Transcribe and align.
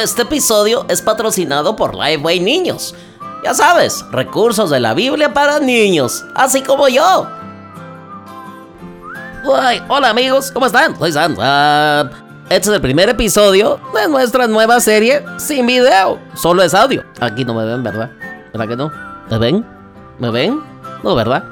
Este 0.00 0.22
episodio 0.22 0.86
es 0.88 1.02
patrocinado 1.02 1.76
por 1.76 1.94
Liveway 1.94 2.40
Niños. 2.40 2.94
Ya 3.44 3.52
sabes, 3.52 4.02
recursos 4.10 4.70
de 4.70 4.80
la 4.80 4.94
Biblia 4.94 5.34
para 5.34 5.60
niños, 5.60 6.24
así 6.34 6.62
como 6.62 6.88
yo. 6.88 7.28
hola 9.44 10.08
amigos, 10.08 10.50
¿cómo 10.52 10.64
están? 10.64 10.98
Soy 10.98 11.12
Santa. 11.12 12.10
Este 12.48 12.70
es 12.70 12.74
el 12.76 12.80
primer 12.80 13.10
episodio 13.10 13.78
de 13.92 14.08
nuestra 14.08 14.46
nueva 14.46 14.80
serie 14.80 15.22
sin 15.36 15.66
video. 15.66 16.18
Solo 16.34 16.62
es 16.62 16.72
audio. 16.72 17.04
Aquí 17.20 17.44
no 17.44 17.52
me 17.52 17.66
ven, 17.66 17.82
¿verdad? 17.82 18.10
¿Verdad 18.54 18.68
que 18.68 18.76
no? 18.76 18.90
¿Me 19.28 19.36
ven? 19.36 19.66
¿Me 20.18 20.30
ven? 20.30 20.62
No, 21.02 21.14
¿verdad? 21.14 21.44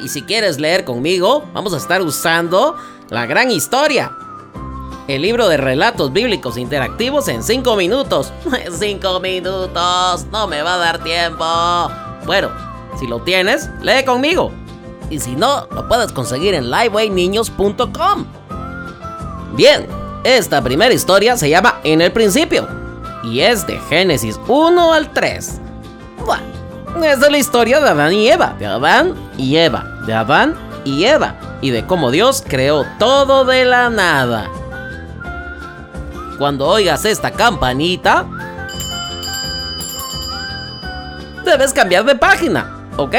y 0.00 0.08
si 0.08 0.22
quieres 0.22 0.60
leer 0.60 0.84
conmigo, 0.84 1.44
vamos 1.52 1.74
a 1.74 1.78
estar 1.78 2.00
usando 2.00 2.76
la 3.08 3.26
gran 3.26 3.50
historia. 3.50 4.12
El 5.12 5.20
libro 5.20 5.46
de 5.46 5.58
relatos 5.58 6.10
bíblicos 6.10 6.56
interactivos 6.56 7.28
en 7.28 7.42
5 7.42 7.76
minutos. 7.76 8.32
5 8.78 9.20
minutos, 9.20 10.24
no 10.32 10.46
me 10.46 10.62
va 10.62 10.76
a 10.76 10.78
dar 10.78 11.04
tiempo. 11.04 11.44
Bueno, 12.24 12.48
si 12.98 13.06
lo 13.06 13.20
tienes, 13.20 13.68
lee 13.82 14.06
conmigo. 14.06 14.50
Y 15.10 15.18
si 15.18 15.36
no, 15.36 15.66
lo 15.70 15.86
puedes 15.86 16.12
conseguir 16.12 16.54
en 16.54 16.70
livewayniños.com. 16.70 18.24
Bien, 19.54 19.86
esta 20.24 20.62
primera 20.62 20.94
historia 20.94 21.36
se 21.36 21.50
llama 21.50 21.78
En 21.84 22.00
el 22.00 22.10
principio 22.10 22.66
y 23.22 23.40
es 23.40 23.66
de 23.66 23.78
Génesis 23.90 24.40
1 24.48 24.94
al 24.94 25.12
3. 25.12 25.60
Bueno, 26.24 27.04
es 27.04 27.20
de 27.20 27.30
la 27.30 27.36
historia 27.36 27.80
de 27.80 27.90
Adán 27.90 28.14
y 28.14 28.30
Eva, 28.30 28.56
de 28.58 28.64
Adán 28.64 29.14
y 29.36 29.56
Eva, 29.56 29.84
de 30.06 30.14
Adán 30.14 30.54
y 30.86 31.04
Eva, 31.04 31.58
y 31.60 31.68
de 31.68 31.84
cómo 31.84 32.10
Dios 32.10 32.42
creó 32.48 32.86
todo 32.98 33.44
de 33.44 33.66
la 33.66 33.90
nada. 33.90 34.48
Cuando 36.38 36.66
oigas 36.66 37.04
esta 37.04 37.30
campanita, 37.30 38.26
debes 41.44 41.72
cambiar 41.72 42.04
de 42.04 42.14
página, 42.14 42.88
¿ok? 42.96 43.14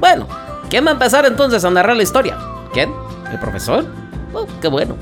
Bueno, 0.00 0.26
¿quién 0.68 0.84
va 0.84 0.90
a 0.90 0.92
empezar 0.94 1.24
entonces 1.26 1.64
a 1.64 1.70
narrar 1.70 1.96
la 1.96 2.02
historia? 2.02 2.36
¿Quién? 2.72 2.92
¿El 3.30 3.38
profesor? 3.38 3.84
Oh, 4.32 4.46
qué 4.60 4.68
bueno. 4.68 4.96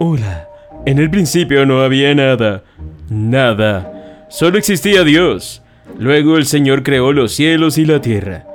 Hola. 0.00 0.48
En 0.86 0.98
el 0.98 1.10
principio 1.10 1.66
no 1.66 1.82
había 1.82 2.14
nada. 2.14 2.62
Nada. 3.10 3.97
Solo 4.28 4.58
existía 4.58 5.04
Dios. 5.04 5.62
Luego 5.98 6.36
el 6.36 6.46
Señor 6.46 6.82
creó 6.82 7.12
los 7.12 7.32
cielos 7.32 7.78
y 7.78 7.84
la 7.84 8.00
tierra. 8.00 8.46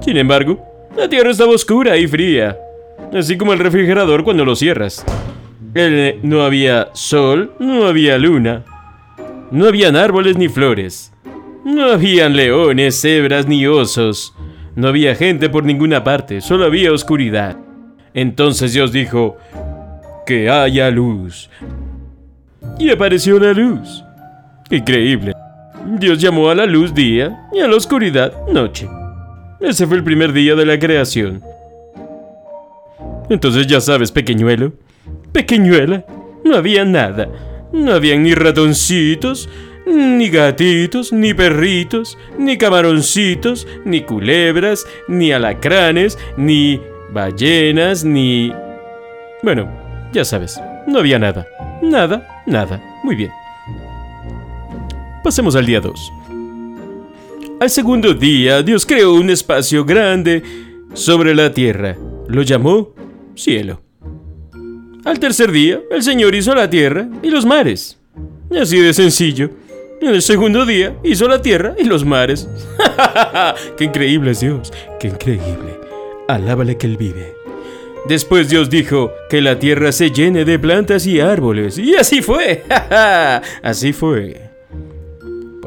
Sin 0.00 0.16
embargo, 0.16 0.64
la 0.96 1.08
tierra 1.08 1.30
estaba 1.30 1.52
oscura 1.52 1.96
y 1.96 2.06
fría. 2.06 2.56
Así 3.12 3.36
como 3.36 3.52
el 3.52 3.58
refrigerador 3.58 4.24
cuando 4.24 4.44
lo 4.44 4.54
cierras. 4.54 5.04
no 6.22 6.42
había 6.42 6.88
sol, 6.94 7.52
no 7.58 7.86
había 7.86 8.18
luna. 8.18 8.64
No 9.50 9.66
habían 9.66 9.96
árboles 9.96 10.36
ni 10.36 10.48
flores. 10.48 11.12
No 11.64 11.90
habían 11.90 12.36
leones, 12.36 13.00
cebras 13.00 13.46
ni 13.46 13.66
osos. 13.66 14.34
No 14.76 14.88
había 14.88 15.14
gente 15.14 15.48
por 15.48 15.64
ninguna 15.64 16.04
parte, 16.04 16.40
solo 16.40 16.64
había 16.64 16.92
oscuridad. 16.92 17.56
Entonces 18.14 18.72
Dios 18.72 18.92
dijo, 18.92 19.36
que 20.28 20.50
haya 20.50 20.90
luz. 20.90 21.50
Y 22.78 22.90
apareció 22.90 23.38
la 23.40 23.52
luz. 23.52 24.04
Increíble. 24.70 25.34
Dios 25.98 26.20
llamó 26.20 26.50
a 26.50 26.54
la 26.54 26.66
luz 26.66 26.94
día 26.94 27.48
y 27.52 27.60
a 27.60 27.68
la 27.68 27.76
oscuridad 27.76 28.32
noche. 28.48 28.88
Ese 29.60 29.86
fue 29.86 29.96
el 29.96 30.04
primer 30.04 30.32
día 30.32 30.54
de 30.54 30.66
la 30.66 30.78
creación. 30.78 31.42
Entonces 33.30 33.66
ya 33.66 33.80
sabes, 33.80 34.12
pequeñuelo, 34.12 34.72
pequeñuela, 35.32 36.04
no 36.44 36.56
había 36.56 36.84
nada. 36.84 37.28
No 37.72 37.92
habían 37.92 38.22
ni 38.22 38.34
ratoncitos, 38.34 39.48
ni 39.86 40.28
gatitos, 40.28 41.12
ni 41.12 41.34
perritos, 41.34 42.16
ni 42.38 42.56
camaroncitos, 42.56 43.66
ni 43.84 44.02
culebras, 44.02 44.86
ni 45.08 45.32
alacranes, 45.32 46.18
ni 46.36 46.80
ballenas, 47.10 48.04
ni... 48.04 48.52
Bueno, 49.42 49.68
ya 50.12 50.24
sabes, 50.24 50.60
no 50.86 50.98
había 50.98 51.18
nada. 51.18 51.46
Nada, 51.82 52.42
nada. 52.46 52.82
Muy 53.04 53.16
bien. 53.16 53.30
Pasemos 55.28 55.56
al 55.56 55.66
día 55.66 55.78
2. 55.78 56.12
Al 57.60 57.68
segundo 57.68 58.14
día, 58.14 58.62
Dios 58.62 58.86
creó 58.86 59.12
un 59.12 59.28
espacio 59.28 59.84
grande 59.84 60.42
sobre 60.94 61.34
la 61.34 61.52
tierra. 61.52 61.98
Lo 62.28 62.40
llamó 62.40 62.94
cielo. 63.34 63.82
Al 65.04 65.20
tercer 65.20 65.52
día, 65.52 65.82
el 65.90 66.02
Señor 66.02 66.34
hizo 66.34 66.54
la 66.54 66.70
tierra 66.70 67.10
y 67.22 67.28
los 67.28 67.44
mares. 67.44 67.98
Así 68.58 68.78
de 68.78 68.94
sencillo. 68.94 69.50
En 70.00 70.14
el 70.14 70.22
segundo 70.22 70.64
día 70.64 70.96
hizo 71.04 71.28
la 71.28 71.42
tierra 71.42 71.74
y 71.78 71.84
los 71.84 72.06
mares. 72.06 72.48
¡Qué 73.76 73.84
increíble 73.84 74.30
es 74.30 74.40
Dios! 74.40 74.72
¡Qué 74.98 75.08
increíble! 75.08 75.78
Alábale 76.26 76.78
que 76.78 76.86
Él 76.86 76.96
vive. 76.96 77.34
Después 78.08 78.48
Dios 78.48 78.70
dijo 78.70 79.12
que 79.28 79.42
la 79.42 79.58
tierra 79.58 79.92
se 79.92 80.10
llene 80.10 80.46
de 80.46 80.58
plantas 80.58 81.06
y 81.06 81.20
árboles. 81.20 81.76
Y 81.76 81.96
así 81.96 82.22
fue. 82.22 82.64
así 83.62 83.92
fue. 83.92 84.47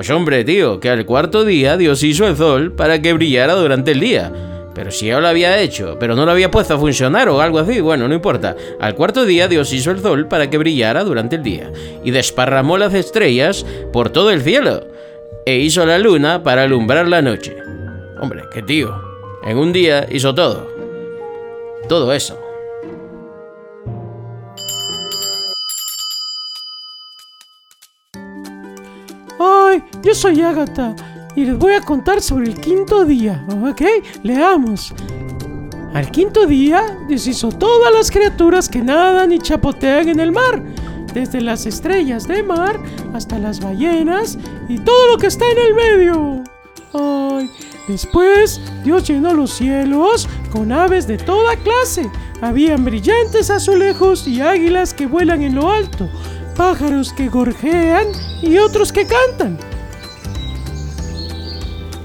Pues 0.01 0.09
hombre, 0.09 0.43
tío, 0.43 0.79
que 0.79 0.89
al 0.89 1.05
cuarto 1.05 1.45
día 1.45 1.77
Dios 1.77 2.01
hizo 2.01 2.27
el 2.27 2.35
sol 2.35 2.71
para 2.71 3.03
que 3.03 3.13
brillara 3.13 3.53
durante 3.53 3.91
el 3.91 3.99
día. 3.99 4.33
Pero 4.73 4.89
si 4.89 5.05
yo 5.05 5.21
lo 5.21 5.27
había 5.27 5.61
hecho, 5.61 5.97
pero 5.99 6.15
no 6.15 6.25
lo 6.25 6.31
había 6.31 6.49
puesto 6.49 6.73
a 6.73 6.79
funcionar 6.79 7.29
o 7.29 7.39
algo 7.39 7.59
así, 7.59 7.81
bueno, 7.81 8.07
no 8.07 8.15
importa. 8.15 8.55
Al 8.79 8.95
cuarto 8.95 9.25
día 9.25 9.47
Dios 9.47 9.71
hizo 9.71 9.91
el 9.91 9.99
sol 9.99 10.27
para 10.27 10.49
que 10.49 10.57
brillara 10.57 11.03
durante 11.03 11.35
el 11.35 11.43
día. 11.43 11.71
Y 12.03 12.09
desparramó 12.09 12.79
las 12.79 12.95
estrellas 12.95 13.63
por 13.93 14.09
todo 14.09 14.31
el 14.31 14.41
cielo. 14.41 14.87
E 15.45 15.57
hizo 15.57 15.85
la 15.85 15.99
luna 15.99 16.41
para 16.41 16.63
alumbrar 16.63 17.07
la 17.07 17.21
noche. 17.21 17.55
Hombre, 18.19 18.41
qué 18.51 18.63
tío. 18.63 18.99
En 19.45 19.59
un 19.59 19.71
día 19.71 20.07
hizo 20.09 20.33
todo 20.33 20.67
todo 21.87 22.13
eso. 22.13 22.39
Yo 30.03 30.13
soy 30.13 30.41
Agatha 30.41 30.95
y 31.35 31.45
les 31.45 31.57
voy 31.57 31.73
a 31.73 31.81
contar 31.81 32.21
sobre 32.21 32.47
el 32.47 32.59
quinto 32.59 33.05
día, 33.05 33.45
¿ok? 33.49 33.81
Leamos. 34.23 34.93
Al 35.93 36.09
quinto 36.09 36.45
día, 36.45 36.97
Dios 37.07 37.27
hizo 37.27 37.49
todas 37.49 37.93
las 37.93 38.09
criaturas 38.11 38.69
que 38.69 38.81
nadan 38.81 39.31
y 39.31 39.39
chapotean 39.39 40.09
en 40.09 40.19
el 40.19 40.31
mar, 40.31 40.63
desde 41.13 41.41
las 41.41 41.65
estrellas 41.65 42.27
de 42.27 42.43
mar 42.43 42.79
hasta 43.13 43.37
las 43.37 43.59
ballenas 43.59 44.37
y 44.69 44.79
todo 44.79 45.11
lo 45.11 45.17
que 45.17 45.27
está 45.27 45.45
en 45.51 45.57
el 45.57 45.75
medio. 45.75 46.43
Ay, 46.93 47.49
Después, 47.87 48.61
Dios 48.83 49.07
llenó 49.07 49.33
los 49.33 49.51
cielos 49.51 50.29
con 50.51 50.71
aves 50.71 51.07
de 51.07 51.17
toda 51.17 51.55
clase. 51.57 52.09
Habían 52.41 52.85
brillantes 52.85 53.49
azulejos 53.49 54.27
y 54.27 54.39
águilas 54.39 54.93
que 54.93 55.07
vuelan 55.07 55.41
en 55.41 55.55
lo 55.55 55.69
alto, 55.69 56.07
pájaros 56.55 57.11
que 57.11 57.27
gorjean 57.27 58.07
y 58.41 58.57
otros 58.57 58.93
que 58.93 59.05
cantan. 59.05 59.57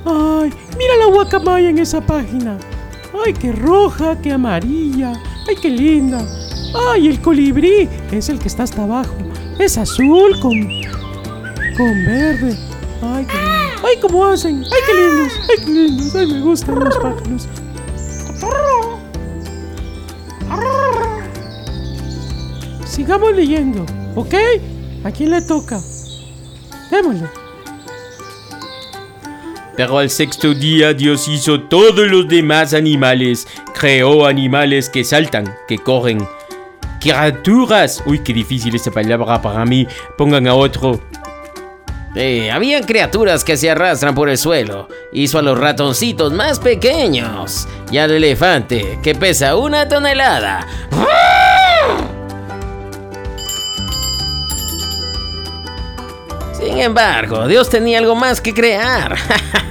Ay, 0.07 0.53
mira 0.79 0.97
la 0.99 1.07
guacamaya 1.07 1.69
en 1.69 1.79
esa 1.79 2.01
página. 2.01 2.59
Ay, 3.25 3.33
qué 3.33 3.51
roja, 3.51 4.17
qué 4.21 4.33
amarilla. 4.33 5.15
Ay, 5.49 5.57
qué 5.61 5.69
linda. 5.69 6.25
Ay, 6.91 7.09
el 7.09 7.21
colibrí 7.21 7.89
es 8.13 8.29
el 8.29 8.39
que 8.39 8.49
está 8.49 8.63
hasta 8.63 8.85
abajo. 8.85 9.17
Es 9.59 9.77
azul 9.77 10.39
con, 10.41 10.53
con 11.77 12.05
verde. 12.07 12.57
Ay, 13.03 13.27
qué 13.27 13.37
lindo. 13.37 13.57
¡Ay, 13.87 13.97
cómo 14.01 14.25
hacen! 14.25 14.65
¡Ay, 14.65 14.81
qué 14.87 14.95
lindos! 14.95 15.33
¡Ay, 15.49 15.65
qué 15.65 15.71
lindos! 15.73 16.15
¡Ay, 16.15 16.27
me 16.27 16.41
gustan 16.41 16.79
los 16.81 16.97
pájaros! 16.97 17.49
Sigamos 22.87 23.35
leyendo, 23.35 23.85
¿ok? 24.15 24.35
¿A 25.05 25.11
quién 25.11 25.31
le 25.31 25.43
toca? 25.43 25.79
Démosle. 26.91 27.46
Pero 29.77 29.99
al 29.99 30.11
sexto 30.11 30.55
día 30.55 30.95
Dios 30.95 31.29
hizo 31.29 31.61
todos 31.61 32.07
los 32.09 32.27
demás 32.29 32.75
animales. 32.75 33.47
Creó 33.79 34.27
animales 34.27 34.89
que 34.89 35.05
saltan, 35.05 35.55
que 35.69 35.79
corren. 35.79 36.27
Criaturas. 37.01 38.03
Uy, 38.07 38.21
qué 38.21 38.33
difícil 38.33 38.75
esta 38.75 38.91
palabra 38.91 39.41
para 39.41 39.65
mí. 39.65 39.87
Pongan 40.17 40.49
a 40.49 40.55
otro. 40.55 41.01
Eh, 42.15 42.51
habían 42.51 42.85
criaturas 42.85 43.45
que 43.45 43.59
se 43.59 43.71
arrastran 43.71 44.15
por 44.15 44.31
el 44.31 44.39
suelo. 44.39 44.89
Hizo 45.13 45.39
a 45.39 45.43
los 45.43 45.59
ratoncitos 45.59 46.33
más 46.33 46.59
pequeños 46.59 47.69
y 47.93 47.99
al 47.99 48.11
elefante 48.11 48.99
que 49.03 49.15
pesa 49.15 49.57
una 49.57 49.87
tonelada. 49.87 50.67
Sin 56.77 56.85
embargo, 56.85 57.49
Dios 57.49 57.71
tenía 57.71 57.97
algo 57.97 58.15
más 58.15 58.39
que 58.39 58.53
crear. 58.53 59.17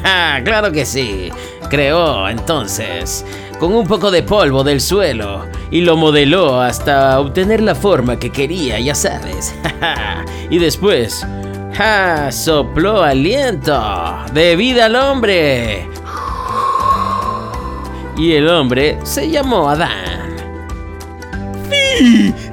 claro 0.44 0.72
que 0.72 0.88
sí. 0.88 1.30
Creó 1.70 2.28
entonces 2.28 3.24
con 3.60 3.76
un 3.76 3.86
poco 3.86 4.10
de 4.10 4.24
polvo 4.24 4.64
del 4.64 4.82
suelo 4.82 5.46
y 5.70 5.82
lo 5.82 5.98
modeló 5.98 6.60
hasta 6.60 7.20
obtener 7.20 7.62
la 7.62 7.76
forma 7.76 8.18
que 8.18 8.32
quería, 8.32 8.80
ya 8.80 8.96
sabes. 8.96 9.54
y 10.50 10.58
después, 10.58 11.24
¡ja! 11.78 12.32
sopló 12.32 13.04
aliento 13.04 13.80
de 14.34 14.56
vida 14.56 14.86
al 14.86 14.96
hombre. 14.96 15.88
Y 18.18 18.32
el 18.32 18.50
hombre 18.50 18.98
se 19.04 19.30
llamó 19.30 19.70
Adán. 19.70 20.26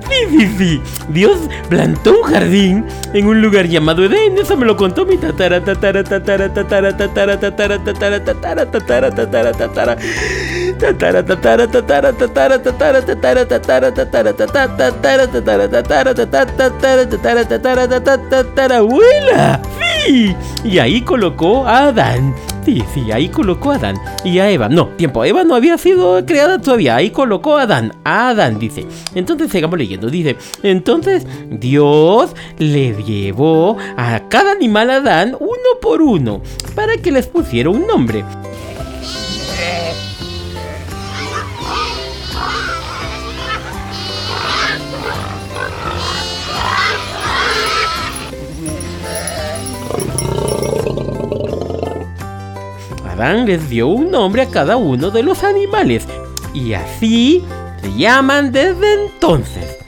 Sí, 0.09 0.39
sí, 0.39 0.55
sí. 0.59 0.83
Dios 1.09 1.39
plantó 1.69 2.21
un 2.21 2.33
jardín 2.33 2.85
en 3.13 3.27
un 3.27 3.41
lugar 3.41 3.67
llamado 3.67 4.05
Edén. 4.05 4.39
Eso 4.39 4.57
me 4.57 4.67
lo 4.67 4.77
contó 4.77 5.05
mi 5.05 5.17
tatara, 5.17 5.63
tatara, 5.63 6.03
tatara, 6.05 6.53
tatara, 6.53 6.97
tatara, 6.97 7.39
tatara, 7.39 7.79
tatara, 7.79 8.25
tatara, 8.25 8.71
tatara, 8.71 9.11
tatara, 9.11 9.53
tatara. 9.53 9.97
Tatara, 10.79 11.25
tatara, 11.25 11.69
tatara, 11.69 12.13
tatara, 12.13 12.59
tatara, 12.59 13.01
tatara, 13.05 13.47
tatara, 13.47 13.93
tatara, 13.93 14.33
tatara, 14.33 15.27
tatara, 15.29 15.69
tatara, 15.69 16.15
tatara, 16.15 16.15
tatara, 16.15 17.07
tatara, 17.07 17.45
tatara, 17.47 17.89
tatara, 17.89 18.29
tatara, 18.29 18.77
abuela. 18.79 19.61
Sí. 20.07 20.35
Y 20.65 20.79
ahí 20.79 21.03
colocó 21.03 21.67
a 21.67 21.89
Adán. 21.89 22.35
Sí, 22.65 22.83
sí, 22.95 23.11
ahí 23.11 23.29
colocó 23.29 23.73
a 23.73 23.75
Adán 23.75 23.97
y 24.25 24.39
a 24.39 24.49
Eva. 24.49 24.69
No, 24.69 24.89
tiempo, 24.91 25.25
Eva 25.25 25.43
no 25.43 25.57
había 25.57 25.77
sido 25.79 26.25
creada 26.25 26.61
todavía. 26.61 26.97
Ahí 26.97 27.11
colocó 27.11 27.59
a 27.59 27.63
Adán. 27.63 27.93
Adán, 28.05 28.59
dice. 28.59 28.87
Entonces 29.15 29.51
sigamos 29.51 29.79
leyendo. 29.79 30.09
Dice, 30.09 30.37
entonces 30.63 31.27
Dios 31.51 32.35
le 32.59 32.95
llevó 33.03 33.77
a 33.97 34.29
cada 34.29 34.53
animal 34.53 34.91
a 34.91 34.97
Adán 34.97 35.37
uno 35.41 35.81
por 35.81 36.03
uno 36.03 36.41
para 36.77 36.97
que 36.97 37.11
les 37.11 37.27
pusiera 37.27 37.69
un 37.69 37.87
nombre. 37.87 38.25
Adán 53.23 53.47
les 53.47 53.71
dio 53.71 53.87
un 53.87 54.11
nombre 54.11 54.43
a 54.43 54.49
cada 54.49 54.77
uno 54.77 55.11
de 55.11 55.23
los 55.23 55.45
animales 55.45 56.09
y 56.53 56.73
así 56.73 57.45
se 57.81 57.97
llaman 57.97 58.51
desde 58.51 59.05
entonces. 59.05 59.79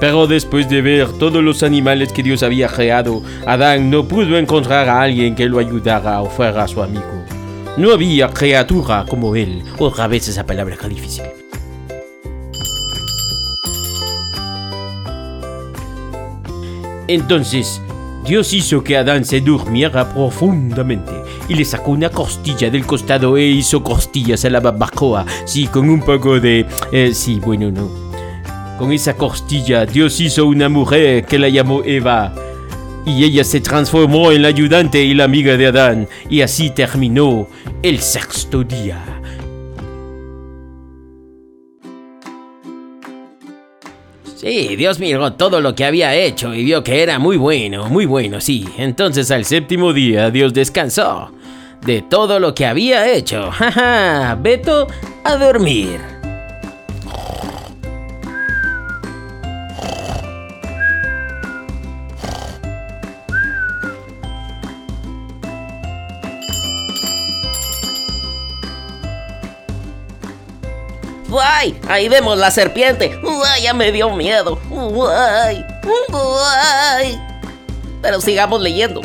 Pero 0.00 0.26
después 0.26 0.68
de 0.68 0.82
ver 0.82 1.12
todos 1.12 1.40
los 1.40 1.62
animales 1.62 2.12
que 2.12 2.24
Dios 2.24 2.42
había 2.42 2.66
creado, 2.66 3.22
Adán 3.46 3.88
no 3.88 4.08
pudo 4.08 4.36
encontrar 4.36 4.88
a 4.88 5.00
alguien 5.00 5.36
que 5.36 5.48
lo 5.48 5.60
ayudara 5.60 6.22
o 6.22 6.28
fuera 6.28 6.66
su 6.66 6.82
amigo. 6.82 7.24
No 7.76 7.92
había 7.92 8.30
criatura 8.30 9.04
como 9.08 9.36
él. 9.36 9.62
Otra 9.78 10.08
vez 10.08 10.26
esa 10.26 10.44
palabra 10.44 10.74
es 10.74 10.88
difícil. 10.88 11.24
Entonces, 17.06 17.80
Dios 18.24 18.52
hizo 18.52 18.82
que 18.82 18.96
Adán 18.96 19.24
se 19.24 19.40
durmiera 19.40 20.12
profundamente 20.12 21.17
y 21.48 21.54
le 21.54 21.64
sacó 21.64 21.92
una 21.92 22.10
costilla 22.10 22.70
del 22.70 22.86
costado 22.86 23.36
e 23.36 23.46
hizo 23.46 23.82
costillas 23.82 24.44
a 24.44 24.50
la 24.50 24.60
barbacoa. 24.60 25.24
Sí, 25.44 25.66
con 25.66 25.88
un 25.88 26.00
poco 26.00 26.38
de... 26.38 26.66
eh, 26.92 27.12
sí, 27.14 27.40
bueno, 27.44 27.70
no. 27.70 27.88
Con 28.78 28.92
esa 28.92 29.14
costilla, 29.14 29.86
Dios 29.86 30.20
hizo 30.20 30.46
una 30.46 30.68
mujer 30.68 31.24
que 31.24 31.38
la 31.38 31.48
llamó 31.48 31.82
Eva. 31.84 32.32
Y 33.04 33.24
ella 33.24 33.42
se 33.42 33.60
transformó 33.60 34.30
en 34.30 34.42
la 34.42 34.48
ayudante 34.48 35.02
y 35.02 35.14
la 35.14 35.24
amiga 35.24 35.56
de 35.56 35.66
Adán. 35.66 36.08
Y 36.28 36.42
así 36.42 36.70
terminó 36.70 37.48
el 37.82 38.00
sexto 38.00 38.62
día. 38.62 39.02
Sí, 44.36 44.76
Dios 44.76 45.00
miró 45.00 45.32
todo 45.32 45.60
lo 45.60 45.74
que 45.74 45.84
había 45.84 46.14
hecho 46.14 46.54
y 46.54 46.62
vio 46.62 46.84
que 46.84 47.02
era 47.02 47.18
muy 47.18 47.36
bueno, 47.36 47.88
muy 47.88 48.06
bueno, 48.06 48.40
sí. 48.40 48.64
Entonces 48.76 49.32
al 49.32 49.44
séptimo 49.44 49.92
día 49.92 50.30
Dios 50.30 50.54
descansó 50.54 51.32
de 51.82 52.02
todo 52.02 52.38
lo 52.40 52.54
que 52.54 52.66
había 52.66 53.08
hecho. 53.08 53.50
Jaja, 53.52 54.36
Beto 54.40 54.86
a 55.24 55.36
dormir. 55.36 56.18
¡Ay! 71.40 71.78
Ahí 71.88 72.08
vemos 72.08 72.38
la 72.38 72.50
serpiente. 72.50 73.18
¡Ay! 73.46 73.62
Ya 73.62 73.74
me 73.74 73.92
dio 73.92 74.10
miedo. 74.10 74.58
¡Ay! 75.10 75.64
¡Ay! 76.12 77.20
Pero 78.00 78.20
sigamos 78.20 78.60
leyendo. 78.60 79.00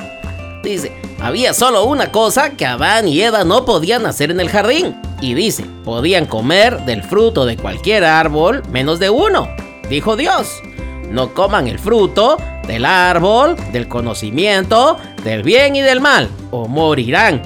Dice, 0.64 0.92
había 1.24 1.54
solo 1.54 1.86
una 1.86 2.12
cosa 2.12 2.52
que 2.52 2.66
Adán 2.66 3.08
y 3.08 3.22
Eva 3.22 3.46
no 3.46 3.64
podían 3.64 4.06
hacer 4.06 4.30
en 4.30 4.42
el 4.42 4.50
jardín. 4.50 5.00
Y 5.22 5.34
dice, 5.36 5.64
podían 5.86 6.26
comer 6.26 6.82
del 6.82 7.02
fruto 7.02 7.46
de 7.46 7.56
cualquier 7.56 8.04
árbol 8.04 8.62
menos 8.70 9.00
de 9.00 9.10
uno. 9.10 9.48
Dijo 9.90 10.18
Dios, 10.18 10.62
no 11.10 11.34
coman 11.34 11.68
el 11.70 11.80
fruto 11.80 12.38
del 12.68 12.84
árbol, 12.84 13.56
del 13.72 13.88
conocimiento, 13.88 14.98
del 15.24 15.44
bien 15.44 15.78
y 15.78 15.82
del 15.82 16.02
mal, 16.02 16.30
o 16.52 16.68
morirán. 16.68 17.42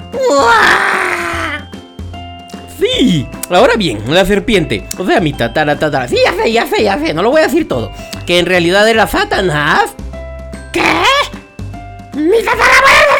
Sí, 2.80 3.28
ahora 3.48 3.74
bien, 3.76 4.02
la 4.08 4.24
serpiente, 4.24 4.84
o 4.98 5.06
sea, 5.06 5.20
mi 5.20 5.32
tatara, 5.32 5.78
tatara, 5.78 6.08
sí, 6.08 6.16
ya 6.24 6.32
sé, 6.32 6.52
ya 6.52 6.66
sé, 6.66 6.82
ya 6.82 6.98
sé, 6.98 7.14
no 7.14 7.22
lo 7.22 7.30
voy 7.30 7.40
a 7.40 7.46
decir 7.46 7.66
todo, 7.66 7.92
que 8.26 8.38
en 8.38 8.46
realidad 8.46 8.88
era 8.88 9.06
Satanás. 9.06 9.94
¿Qué? 10.72 10.82
¡Mi 12.14 12.42
tatarabuelo 12.42 13.18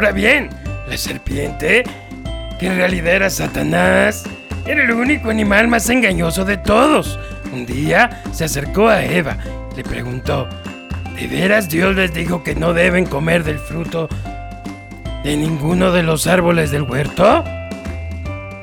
Ahora 0.00 0.12
bien, 0.12 0.48
la 0.88 0.96
serpiente, 0.96 1.84
que 2.58 2.68
en 2.68 2.76
realidad 2.76 3.16
era 3.16 3.28
Satanás, 3.28 4.24
era 4.64 4.82
el 4.82 4.92
único 4.92 5.28
animal 5.28 5.68
más 5.68 5.90
engañoso 5.90 6.46
de 6.46 6.56
todos. 6.56 7.18
Un 7.52 7.66
día 7.66 8.22
se 8.32 8.44
acercó 8.44 8.88
a 8.88 9.04
Eva 9.04 9.36
y 9.70 9.76
le 9.76 9.84
preguntó, 9.84 10.48
¿de 11.14 11.26
veras 11.26 11.68
Dios 11.68 11.94
les 11.96 12.14
dijo 12.14 12.42
que 12.42 12.54
no 12.54 12.72
deben 12.72 13.04
comer 13.04 13.44
del 13.44 13.58
fruto 13.58 14.08
de 15.22 15.36
ninguno 15.36 15.92
de 15.92 16.02
los 16.02 16.26
árboles 16.26 16.70
del 16.70 16.84
huerto? 16.84 17.44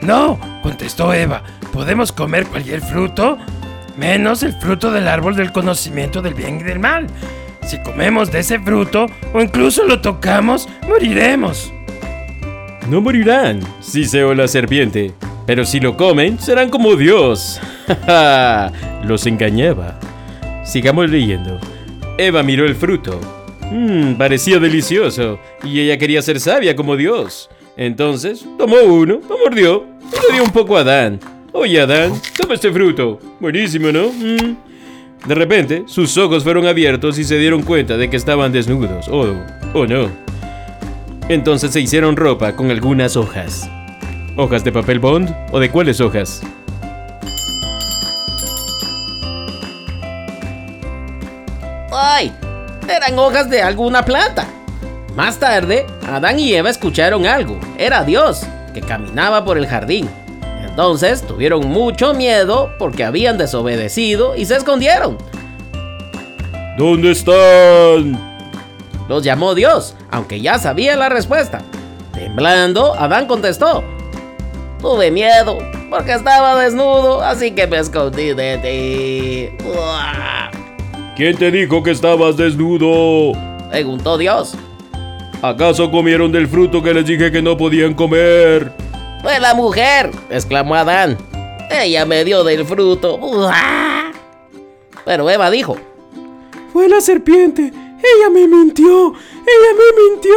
No, 0.02 0.40
contestó 0.64 1.14
Eva, 1.14 1.44
podemos 1.72 2.12
comer 2.12 2.48
cualquier 2.48 2.82
fruto, 2.82 3.38
menos 3.96 4.42
el 4.42 4.54
fruto 4.54 4.92
del 4.92 5.08
árbol 5.08 5.36
del 5.36 5.52
conocimiento 5.52 6.24
del 6.24 6.34
bien 6.34 6.62
y 6.62 6.64
del 6.64 6.80
mal. 6.80 7.06
Si 7.68 7.78
comemos 7.80 8.32
de 8.32 8.40
ese 8.40 8.60
fruto 8.60 9.08
o 9.34 9.42
incluso 9.42 9.84
lo 9.84 10.00
tocamos, 10.00 10.70
moriremos. 10.88 11.74
No 12.90 13.02
morirán, 13.02 13.60
Siseo 13.82 14.34
la 14.34 14.48
serpiente. 14.48 15.12
Pero 15.46 15.66
si 15.66 15.82
lo 15.82 15.98
comen, 15.98 16.40
serán 16.40 16.70
como 16.70 16.96
Dios. 16.96 17.60
Los 19.04 19.28
engañaba. 19.28 20.00
Sigamos 20.64 21.10
leyendo. 21.10 21.60
Eva 22.18 22.42
miró 22.42 22.66
el 22.66 22.76
fruto. 22.76 23.20
Mmm, 23.70 24.14
parecía 24.14 24.60
delicioso. 24.60 25.38
Y 25.62 25.82
ella 25.82 25.98
quería 25.98 26.22
ser 26.22 26.40
sabia 26.40 26.74
como 26.74 26.96
Dios. 26.96 27.50
Entonces, 27.76 28.46
tomó 28.58 28.78
uno, 28.78 29.20
lo 29.28 29.38
mordió 29.40 29.86
y 30.02 30.28
le 30.28 30.36
dio 30.36 30.44
un 30.46 30.52
poco 30.52 30.78
a 30.78 30.82
Adán. 30.82 31.20
Oye, 31.52 31.82
Adán, 31.82 32.14
toma 32.40 32.54
este 32.54 32.72
fruto. 32.72 33.20
Buenísimo, 33.42 33.92
¿no? 33.92 34.08
Mm. 34.08 34.67
De 35.26 35.36
repente, 35.36 35.84
sus 35.88 36.18
ojos 36.18 36.44
fueron 36.44 36.68
abiertos 36.68 37.18
y 37.18 37.24
se 37.24 37.38
dieron 37.38 37.64
cuenta 37.64 37.98
de 37.98 38.10
que 38.10 38.18
estaban 38.18 38.52
desnudos. 38.52 39.08
Oh, 39.10 39.34
oh 39.74 39.86
no. 39.86 40.10
Entonces 41.30 41.72
se 41.72 41.82
hicieron 41.82 42.16
ropa 42.16 42.56
con 42.56 42.72
algunas 42.72 43.18
hojas. 43.18 43.70
¿Hojas 44.38 44.64
de 44.64 44.72
papel 44.72 45.00
bond? 45.00 45.36
¿O 45.52 45.60
de 45.60 45.70
cuáles 45.70 46.00
hojas? 46.00 46.42
¡Ay! 51.92 52.32
Eran 52.88 53.20
hojas 53.20 53.50
de 53.50 53.62
alguna 53.62 54.06
planta. 54.06 54.48
Más 55.16 55.40
tarde, 55.40 55.86
Adán 56.08 56.40
y 56.40 56.54
Eva 56.54 56.70
escucharon 56.70 57.26
algo. 57.26 57.60
Era 57.78 58.04
Dios, 58.04 58.46
que 58.74 58.82
caminaba 58.82 59.44
por 59.44 59.58
el 59.58 59.68
jardín. 59.68 60.08
Entonces 60.78 61.24
tuvieron 61.26 61.68
mucho 61.68 62.14
miedo 62.14 62.70
porque 62.78 63.04
habían 63.04 63.40
desobedecido 63.40 64.36
y 64.36 64.46
se 64.46 64.58
escondieron. 64.58 65.18
¿Dónde 66.78 67.14
están? 67.14 68.46
Los 69.10 69.24
llamó 69.24 69.56
Dios, 69.56 69.96
aunque 70.12 70.40
ya 70.40 70.60
sabía 70.60 70.96
la 70.96 71.10
respuesta. 71.10 71.64
Temblando, 72.14 72.94
Adán 72.94 73.26
contestó. 73.26 73.84
Tuve 74.80 75.10
miedo 75.10 75.58
porque 75.90 76.12
estaba 76.14 76.62
desnudo, 76.62 77.24
así 77.24 77.50
que 77.54 77.66
me 77.66 77.80
escondí 77.80 78.36
de 78.36 79.58
ti. 79.58 79.66
Uah. 79.66 80.52
¿Quién 81.16 81.38
te 81.38 81.50
dijo 81.50 81.82
que 81.82 81.90
estabas 81.90 82.38
desnudo? 82.38 83.32
Preguntó 83.72 84.20
Dios. 84.20 84.54
¿Acaso 85.42 85.90
comieron 85.90 86.32
del 86.32 86.48
fruto 86.48 86.84
que 86.84 86.94
les 86.94 87.08
dije 87.08 87.32
que 87.32 87.42
no 87.42 87.58
podían 87.58 87.96
comer? 87.96 88.87
Fue 89.28 89.42
la 89.42 89.54
mujer, 89.54 90.10
exclamó 90.30 90.76
Adán. 90.76 91.18
Ella 91.70 92.06
me 92.06 92.24
dio 92.24 92.46
del 92.46 92.66
fruto. 92.66 93.18
¡Uah! 93.18 94.14
Pero 95.04 95.30
Eva 95.30 95.52
dijo, 95.52 95.76
Fue 96.72 96.88
la 96.88 97.02
serpiente. 97.02 97.64
Ella 97.64 98.30
me 98.32 98.48
mintió. 98.48 99.08
Ella 99.10 99.74
me 99.78 100.02
mintió. 100.02 100.34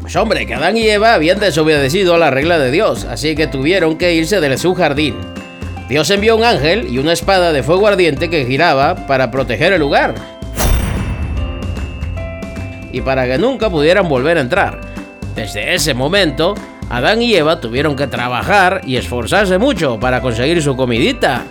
pues 0.00 0.16
hombre, 0.16 0.48
que 0.48 0.54
Adán 0.54 0.76
y 0.76 0.88
Eva 0.88 1.14
habían 1.14 1.38
desobedecido 1.38 2.16
a 2.16 2.18
la 2.18 2.32
regla 2.32 2.58
de 2.58 2.72
Dios, 2.72 3.04
así 3.04 3.36
que 3.36 3.46
tuvieron 3.46 3.98
que 3.98 4.14
irse 4.14 4.40
de 4.40 4.58
su 4.58 4.74
jardín. 4.74 5.14
Dios 5.88 6.10
envió 6.10 6.36
un 6.36 6.42
ángel 6.42 6.88
y 6.88 6.98
una 6.98 7.12
espada 7.12 7.52
de 7.52 7.62
fuego 7.62 7.86
ardiente 7.86 8.28
que 8.30 8.46
giraba 8.46 9.06
para 9.06 9.30
proteger 9.30 9.72
el 9.72 9.80
lugar. 9.80 10.39
Y 12.92 13.00
para 13.00 13.26
que 13.26 13.38
nunca 13.38 13.70
pudieran 13.70 14.08
volver 14.08 14.38
a 14.38 14.40
entrar. 14.40 14.80
Desde 15.34 15.74
ese 15.74 15.94
momento, 15.94 16.54
Adán 16.90 17.22
y 17.22 17.34
Eva 17.34 17.60
tuvieron 17.60 17.94
que 17.94 18.08
trabajar 18.08 18.80
y 18.84 18.96
esforzarse 18.96 19.58
mucho 19.58 20.00
para 20.00 20.20
conseguir 20.20 20.60
su 20.62 20.76
comidita. 20.76 21.44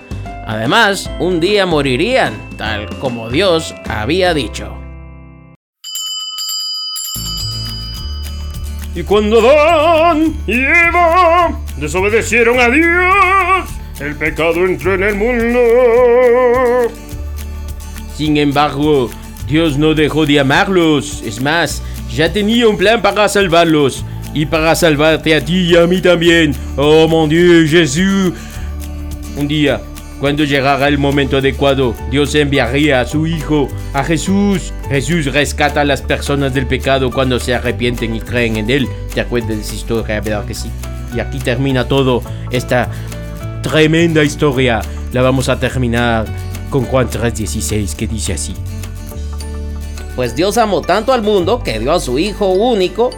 Además, 0.46 1.10
un 1.20 1.40
día 1.40 1.66
morirían, 1.66 2.34
tal 2.58 2.90
como 3.00 3.30
Dios 3.30 3.74
había 3.88 4.34
dicho. 4.34 4.76
Y 8.96 9.04
cuando 9.04 9.40
Adán 9.40 10.36
y 10.46 10.60
Eva 10.60 11.58
desobedecieron 11.78 12.60
a 12.60 12.68
Dios, 12.70 13.70
el 14.02 14.16
pecado 14.16 14.66
entró 14.66 14.96
en 14.96 15.04
el 15.04 15.16
mundo. 15.16 15.60
Sin 18.16 18.36
embargo, 18.36 19.10
Dios 19.50 19.80
no 19.80 19.96
dejó 19.96 20.28
de 20.28 20.40
amarlos. 20.40 21.24
Es 21.26 21.42
más, 21.42 21.82
ya 22.14 22.32
tenía 22.32 22.68
un 22.68 22.78
plan 22.78 23.02
para 23.02 23.28
salvarlos. 23.28 24.06
Y 24.32 24.46
para 24.46 24.76
salvarte 24.76 25.34
a 25.34 25.44
ti 25.44 25.72
y 25.72 25.76
a 25.76 25.88
mí 25.88 26.02
también. 26.02 26.54
Oh 26.78 27.08
mon 27.08 27.28
Dieu, 27.28 27.68
Jesús. 27.68 28.32
Un 29.36 29.48
día, 29.48 29.82
cuando 30.20 30.44
llegara 30.44 30.88
el 30.88 31.00
momento 31.00 31.38
adecuado, 31.38 31.96
Dios 32.12 32.36
enviaría 32.36 33.02
a 33.02 33.06
su 33.06 33.26
Hijo, 33.26 33.68
a 33.92 34.04
Jesús. 34.04 34.72
Jesús 34.88 35.26
rescata 35.26 35.82
a 35.82 35.86
las 35.86 36.04
personas 36.04 36.54
del 36.54 36.68
pecado 36.68 37.10
cuando 37.10 37.40
se 37.40 37.56
arrepienten 37.56 38.16
y 38.16 38.22
creen 38.22 38.58
en 38.58 38.70
Él. 38.70 38.88
¿Te 39.16 39.22
acuerdas 39.22 39.50
de 39.50 39.62
esa 39.62 39.74
historia? 39.74 40.22
¿Verdad 40.22 40.46
que 40.46 40.54
sí? 40.54 40.70
Y 41.16 41.20
aquí 41.20 41.40
termina 41.40 41.88
todo 41.88 42.22
esta 42.52 42.88
tremenda 43.64 44.24
historia. 44.24 44.82
La 45.12 45.24
vamos 45.24 45.50
a 45.50 45.60
terminar 45.60 46.28
con 46.70 46.84
Juan 46.84 47.10
3:16 47.10 47.96
que 47.96 48.06
dice 48.06 48.34
así. 48.34 48.54
Pues 50.20 50.36
Dios 50.36 50.58
amó 50.58 50.82
tanto 50.82 51.14
al 51.14 51.22
mundo 51.22 51.64
que 51.64 51.80
dio 51.80 51.94
a 51.94 52.00
su 52.02 52.20
Hijo 52.20 52.50
único 52.50 53.10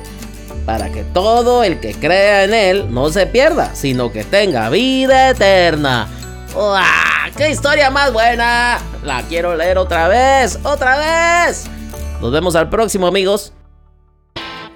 para 0.67 0.91
que 0.91 1.03
todo 1.03 1.63
el 1.63 1.79
que 1.79 1.95
crea 1.95 2.43
en 2.43 2.53
Él 2.53 2.93
no 2.93 3.09
se 3.09 3.25
pierda, 3.25 3.73
sino 3.73 4.11
que 4.11 4.23
tenga 4.23 4.69
vida 4.69 5.31
eterna. 5.31 6.07
¡Uah! 6.53 7.31
¡Qué 7.35 7.49
historia 7.49 7.89
más 7.89 8.13
buena! 8.13 8.77
La 9.03 9.23
quiero 9.23 9.55
leer 9.55 9.79
otra 9.79 10.09
vez, 10.09 10.59
otra 10.61 11.47
vez. 11.47 11.65
Nos 12.21 12.31
vemos 12.31 12.55
al 12.55 12.69
próximo, 12.69 13.07
amigos. 13.07 13.51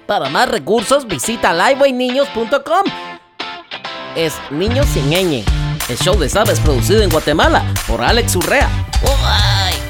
Para 0.08 0.28
más 0.28 0.48
recursos, 0.48 1.06
visita 1.06 1.54
livewayniños.com. 1.54 2.86
Es 4.16 4.34
Niños 4.50 4.86
sin 4.86 5.10
ñ. 5.10 5.44
El 5.88 5.98
show 5.98 6.18
de 6.18 6.28
Sabes 6.28 6.58
producido 6.58 7.04
en 7.04 7.08
Guatemala 7.08 7.62
por 7.86 8.02
Alex 8.02 8.34
Urrea. 8.34 8.68
¡Uy! 9.04 9.85